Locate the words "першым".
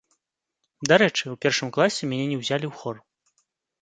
1.47-1.73